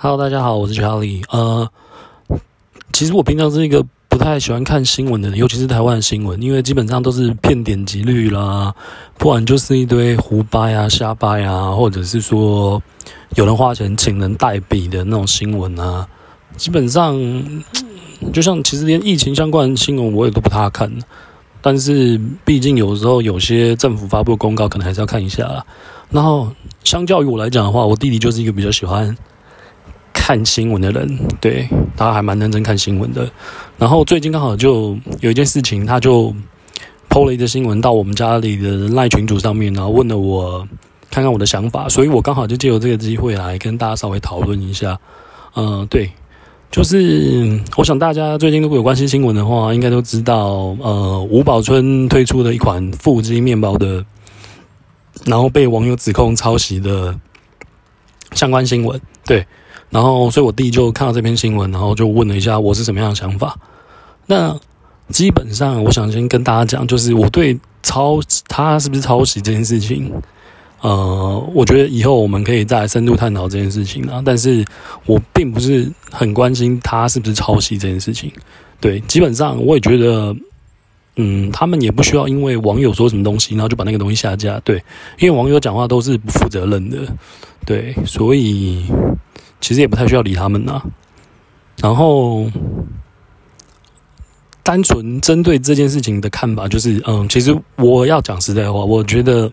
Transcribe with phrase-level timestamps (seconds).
[0.00, 1.24] Hello，大家好，我是 Charlie。
[1.28, 1.68] 呃，
[2.92, 8.72] 其实我平常是一个不太喜欢看新闻的人，尤其是台湾的新闻，因为基本上都是骗点击率啦，
[9.16, 12.80] 不然就是一堆胡掰啊、瞎掰啊，或者是说
[13.34, 16.06] 有人花钱请人代笔的那种新闻啊。
[16.56, 17.18] 基本上，
[18.32, 20.88] 就像其实连疫情相关的新闻我也都不太看，
[21.60, 25.66] 但是毕竟有时候有些政府发布公告，可能还是要看一下。
[26.08, 26.52] 然后，
[26.84, 29.16] 相较于我来讲的话，我弟弟就是一个比较喜欢。
[30.28, 31.66] 看新闻的人，对
[31.96, 33.26] 他还蛮认真看新闻的。
[33.78, 36.34] 然后最近刚好就有一件事情，他就
[37.08, 40.68] 抛了一则新闻到我们家里的赖群组上面，然后问了我
[41.10, 45.00] 看看我的想法，所以我刚好就借由这个机会来跟大家稍微讨论一下。
[45.56, 46.10] 嗯，对，
[46.70, 54.04] 就是我想大家最近如果有关心新闻的话，应该都知道，呃，吴宝春推出的一款腹肌面包的，
[55.24, 57.18] 然后被网友指控抄袭的
[58.34, 59.46] 相关新闻，对。
[59.90, 63.58] 然后，所以我弟就看到这篇新闻，然后就问了一下我是什么样的想法。
[64.26, 64.54] 那
[65.08, 70.12] 基本上，我想先跟大家讲，就是我对抄他是不是抄袭这件事情，
[70.82, 74.20] 呃，我觉得以后我们可以再深度探讨这件事情啊。
[74.22, 74.62] 但是
[75.06, 78.30] 我并不是很关心他是不是抄袭这件事情。
[78.80, 80.36] 对，基本上我也觉得，
[81.16, 84.60] 嗯，他们也不需要因为网友说什么东西，然后就把那个东西下架。
[84.60, 84.76] 对，
[85.18, 86.98] 因为网友讲话都是不负责任的。
[87.64, 88.84] 对，所以。
[89.60, 90.82] 其实也不太需要理他们呐。
[91.80, 92.50] 然后，
[94.64, 99.52] 单纯针对这件事情的看法，就是，嗯，其实我要讲实在话，我觉得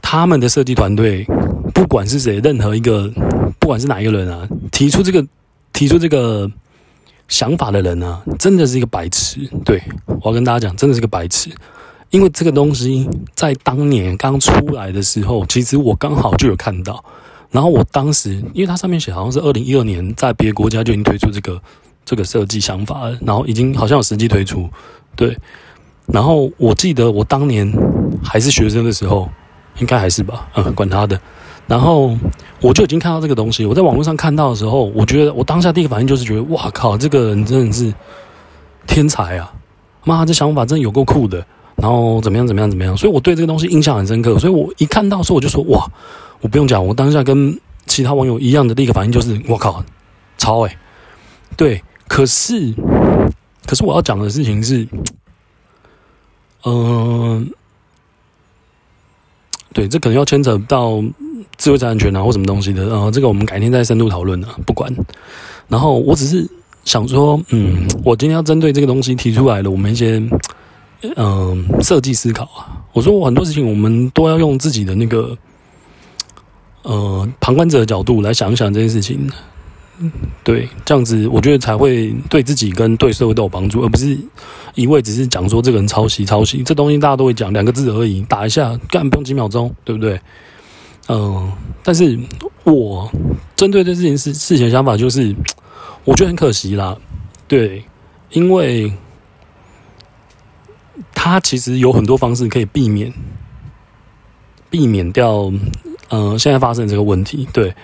[0.00, 1.26] 他们的设计团队，
[1.74, 3.10] 不管是谁，任何一个，
[3.58, 5.26] 不管是哪一个人啊，提出这个
[5.72, 6.48] 提出这个
[7.26, 9.40] 想法的人啊，真的是一个白痴。
[9.64, 11.50] 对我要跟大家讲，真的是个白痴，
[12.10, 17.04] 因为这个东西在当年刚出来的时候，其实我刚好就有看到。
[17.50, 21.60] 然后我当时，因为它上面写好像是二零一二年在别的国家就已经推出这个
[22.04, 24.68] 这个设计想法，然后已经好像有实际推出，
[25.14, 25.36] 对。
[26.06, 27.72] 然后我记得我当年
[28.22, 29.28] 还是学生的时候，
[29.78, 31.20] 应该还是吧，嗯，管他的。
[31.66, 32.16] 然后
[32.60, 37.92] 我就已经看到这个东西，我在网络上看到的时候，我觉得我当下第一个反应就是觉得，哇靠，这个人真的是
[38.86, 39.52] 天才啊！
[40.04, 41.44] 妈，这想法真的有够酷的。
[41.76, 44.38] 然后怎么样怎么样怎么样，所以我对这个东西印象很深刻。
[44.38, 45.86] 所以我一看到时候，我就说，哇！
[46.40, 49.82] 我不用讲，我当下跟其他网友一样的第一个反应就是：我靠，
[50.36, 50.76] 超诶。
[51.56, 52.74] 对，可是，
[53.66, 54.86] 可是我要讲的事情是，
[56.64, 57.50] 嗯，
[59.72, 61.02] 对，这可能要牵扯到
[61.56, 64.94] 智慧财产权啊或什么东西的，呃，这个我们改天再深度讨论了，不管。
[65.68, 66.46] 然后我只是
[66.84, 70.22] 想说，嗯，我今天要针对这个东西提出来了，我们一些
[71.16, 72.82] 嗯设计思考啊。
[72.92, 75.36] 我说我很多事情我们都要用自己的那个。
[76.88, 79.28] 呃，旁观者的角度来想一想这件事情，
[80.44, 84.16] 对，这样子我觉得才会对自己跟对社会都有帮助，而不是
[84.76, 90.20] 一味只是讲说这个人抄袭抄袭，这东西大家都会讲两个字而已，打一下干不用几秒钟，对不对？
[91.08, 91.50] 嗯，
[91.82, 92.16] 但是
[92.62, 93.10] 我
[93.56, 95.34] 针对这事情事事情的想法就是，
[96.04, 96.96] 我觉得很可惜啦，
[97.48, 97.82] 对，
[98.30, 98.92] 因为
[101.14, 103.12] 他其实有很多方式可以避免
[104.70, 105.52] 避免掉。
[106.08, 107.74] 嗯，现在发生这个问题，对。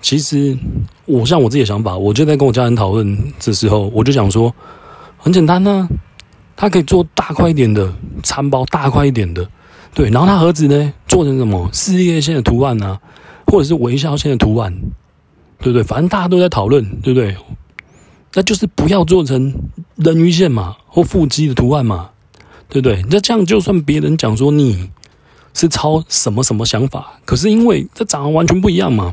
[0.00, 0.56] 其实
[1.06, 4.54] 我像我自己的想法，我就在跟我家人讨论的时候，我就想说，
[5.18, 5.88] 很简单呢，
[6.54, 7.92] 它可以做大块一点的
[8.22, 9.48] 餐包，大块一点的，
[9.92, 10.08] 对。
[10.10, 13.00] 然后它盒子呢，做成什么事业线的图案啊，
[13.46, 14.72] 或者是微笑线的图案，
[15.58, 15.82] 对不对？
[15.82, 17.36] 反正大家都在讨论，对不对？
[18.34, 19.52] 那就是不要做成
[19.96, 22.10] 人鱼线嘛，或腹肌的图案嘛，
[22.68, 23.04] 对不对？
[23.10, 24.90] 那这样就算别人讲说你。
[25.56, 27.12] 是抄什么什么想法？
[27.24, 29.12] 可是因为这长得完全不一样嘛，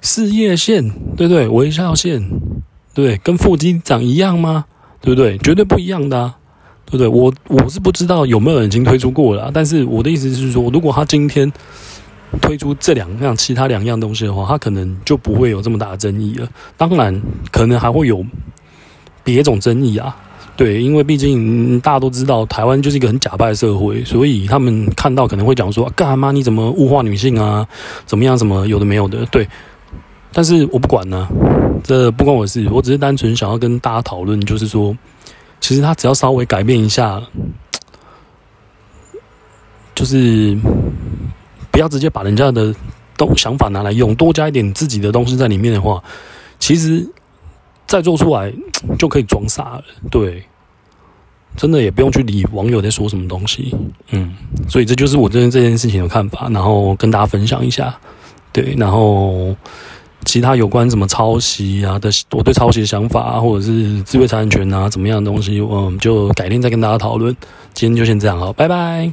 [0.00, 0.82] 事业线
[1.16, 1.46] 对不对？
[1.46, 2.20] 微笑线
[2.92, 4.64] 对，跟腹肌长一样吗？
[5.00, 5.38] 对不对？
[5.38, 6.34] 绝对不一样的，
[6.86, 7.06] 对不对？
[7.06, 11.48] 我我是不知道有没有人已经推出过了，但是我的意思是说，如果他今天
[12.40, 16.48] 推出这两样其他两样东西的话，他可能就不会有这么大的争议了。
[16.76, 18.24] 当然，可能还会有
[19.24, 20.16] 别种争议啊。
[20.56, 27.66] 对，因为毕竟大家都知道，台湾就是一个很假扮社会，所以他们看到可能会讲说：“干嘛你怎么物化女性啊？
[28.04, 28.36] 怎么样？
[28.36, 29.48] 什么有的没有的？”对，
[30.34, 31.26] 但是我不管呢，
[31.82, 32.68] 这不关我的事。
[32.70, 34.94] 我只是单纯想要跟大家讨论，就是说，
[35.60, 37.22] 其实他只要稍微改变一下，
[39.94, 40.54] 就是
[41.80, 42.74] 不要直接把人家的
[43.16, 46.04] 东想法拿来用，多加一点自己的东西在里面的话，
[46.58, 47.08] 其实
[47.86, 48.52] 再做出来
[48.98, 49.84] 就可以装傻了。
[50.10, 50.42] 对。
[51.56, 53.74] 真的也不用去理网友在说什么东西，
[54.10, 54.36] 嗯，
[54.68, 57.92] 所以这就是我对这件事情的看法，然后跟大家分享一下，
[58.52, 59.52] 对，然后
[60.24, 67.36] 其他有关什么抄袭啊的，我对抄袭的想法啊，或者是智慧财产权啊怎么样的东西，我们就改天再跟大家讨论。
[67.74, 69.10] 今天就先这样好，拜拜。